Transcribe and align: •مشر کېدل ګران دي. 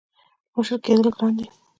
•مشر 0.55 0.77
کېدل 0.85 1.09
ګران 1.15 1.31
دي. 1.37 1.45